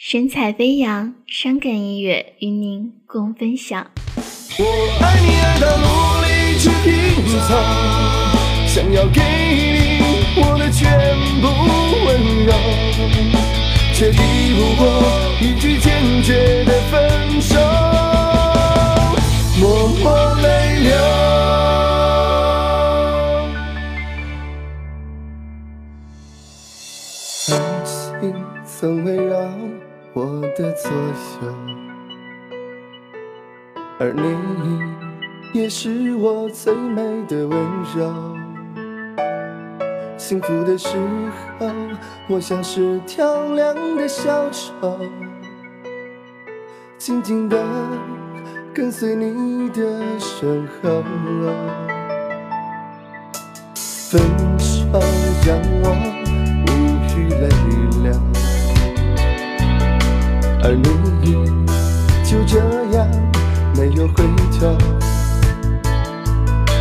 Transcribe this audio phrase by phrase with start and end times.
[0.00, 3.90] 神采飞扬，伤感音乐与您共分享。
[4.56, 4.64] 我
[5.02, 5.86] 爱你爱到努
[6.22, 7.58] 力去拼凑，
[8.68, 9.98] 想要给你
[10.36, 10.86] 我的全
[11.42, 11.48] 部
[12.06, 12.14] 温
[12.46, 12.54] 柔，
[13.92, 14.18] 却抵
[14.54, 14.86] 不过
[15.40, 17.58] 一句坚决的分手，
[19.58, 20.06] 默默
[20.36, 20.94] 泪流。
[27.48, 27.50] 爱
[27.84, 28.32] 情
[28.80, 29.36] 曾围绕
[30.12, 30.92] 我的左
[31.42, 31.52] 右。
[33.98, 37.58] 而你也是我最美的温
[37.96, 38.14] 柔。
[40.16, 40.96] 幸福的时
[41.58, 41.66] 候，
[42.28, 44.96] 我像是跳亮的小丑，
[46.96, 47.60] 静静的
[48.72, 49.82] 跟随你的
[50.20, 51.02] 身后。
[53.74, 54.20] 分
[54.56, 54.86] 手
[55.44, 55.90] 让我
[56.64, 56.70] 无
[57.18, 57.48] 语泪
[58.04, 58.12] 流，
[64.14, 64.24] 回
[64.58, 64.76] 头，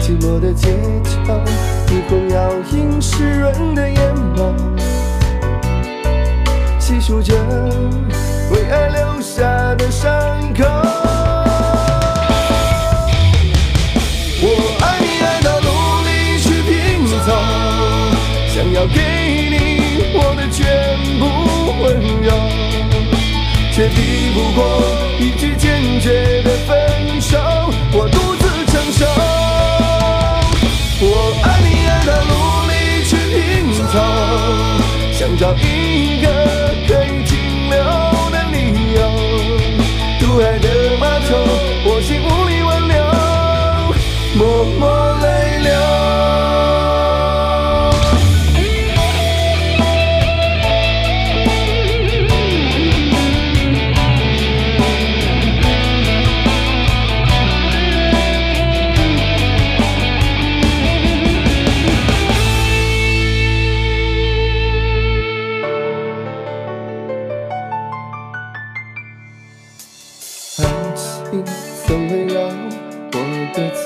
[0.00, 0.68] 寂寞的街
[1.04, 1.40] 角，
[1.86, 3.98] 霓虹摇映湿润的眼
[4.36, 4.54] 眸，
[6.78, 7.34] 细数着
[8.50, 10.10] 为爱留下的伤
[10.54, 10.64] 口。
[14.42, 14.44] 我
[14.80, 15.68] 爱你爱到努
[16.06, 16.08] 力
[16.40, 17.28] 去拼凑，
[18.48, 18.98] 想要给
[19.50, 19.54] 你
[20.14, 20.58] 我的全
[21.18, 21.22] 部
[21.82, 21.86] 温
[22.22, 22.28] 柔，
[23.72, 24.60] 却抵不过
[25.18, 26.89] 一句坚决的分。
[35.30, 36.26] 想找一个
[36.88, 37.78] 可以停留
[38.30, 39.00] 的理由。
[40.18, 41.36] 渡海的码头，
[41.84, 42.96] 我心无力挽留，
[44.34, 44.88] 默默
[45.22, 45.70] 泪流。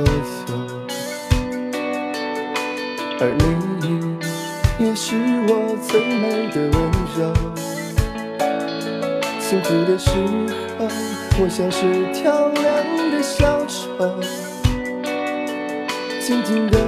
[0.00, 0.12] 我的
[0.46, 0.60] 左右，
[3.20, 3.22] 而
[3.80, 3.84] 你
[4.82, 5.14] 也是
[5.46, 5.50] 我
[5.86, 6.74] 最美的温
[7.18, 7.20] 柔。
[9.38, 10.08] 幸福的时
[10.78, 10.80] 候，
[11.38, 11.78] 我像是
[12.14, 12.66] 跳亮
[13.10, 13.78] 的小丑，
[16.20, 16.78] 静静的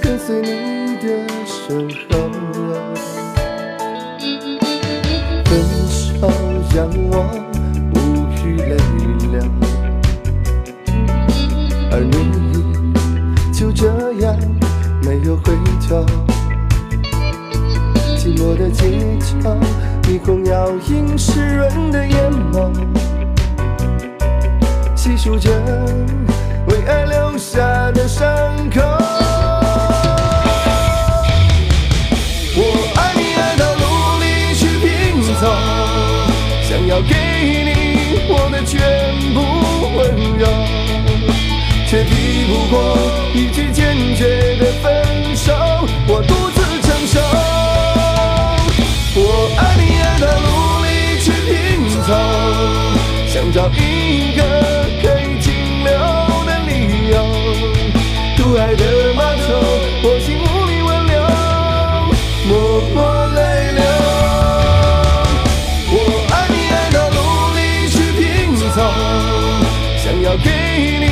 [0.00, 1.06] 跟随你的
[1.44, 2.12] 身后。
[5.44, 5.50] 分
[5.88, 5.96] 手
[6.74, 7.12] 让我
[7.94, 7.96] 无
[8.44, 9.05] 语泪。
[11.98, 12.14] 而你
[13.50, 13.86] 就这
[14.20, 14.36] 样
[15.02, 15.54] 没有回
[15.88, 16.04] 头，
[18.18, 19.56] 寂寞的街角，
[20.02, 22.70] 霓虹摇映湿润的眼眸，
[24.94, 25.50] 细数着
[26.68, 28.22] 为爱留下的伤
[28.68, 28.82] 口。
[32.58, 32.60] 我
[32.96, 33.84] 爱你爱到努
[34.20, 35.46] 力去拼凑，
[36.62, 37.14] 想要给
[37.64, 38.76] 你我的全
[42.68, 42.96] 过
[43.34, 45.52] 一句坚决的分手，
[46.08, 47.20] 我独自承受。
[49.18, 49.20] 我
[49.56, 50.46] 爱你爱到努
[50.84, 50.86] 力
[51.20, 51.54] 去拼
[52.02, 52.06] 凑，
[53.26, 54.40] 想找一个
[55.02, 55.46] 可以停
[55.84, 55.88] 留
[56.44, 56.70] 的理
[57.10, 57.14] 由。
[58.36, 58.82] 独爱的
[59.14, 59.48] 码头，
[60.02, 61.14] 我心无力挽留，
[62.48, 62.50] 默
[62.94, 62.96] 默
[63.34, 63.38] 泪
[63.72, 63.80] 流。
[65.92, 65.94] 我
[66.32, 67.18] 爱你爱到努
[67.56, 68.20] 力去拼
[68.70, 68.76] 凑，
[69.96, 70.50] 想要给
[71.00, 71.05] 你。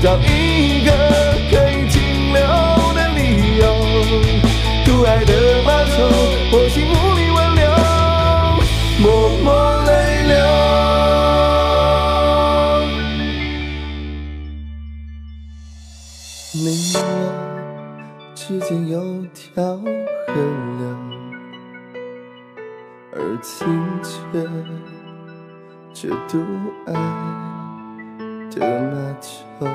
[0.00, 0.90] 找一个
[1.50, 2.38] 可以停留
[2.94, 3.62] 的理由。
[4.84, 5.32] 独爱的
[5.64, 5.96] 码头，
[6.52, 7.62] 我心无力挽留，
[9.00, 9.06] 默
[9.42, 9.46] 默
[9.84, 9.90] 泪
[10.28, 10.32] 流。
[16.54, 16.98] 你我
[18.34, 18.94] 之间有
[19.34, 20.32] 条河
[20.78, 20.82] 流，
[23.12, 23.56] 而清
[24.02, 24.08] 澈
[25.92, 26.32] 却独
[26.86, 26.88] 爱
[28.58, 29.66] 的那秋。